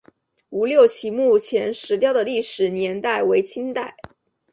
[0.49, 3.97] 吴六奇墓前石雕的历史年代为清代。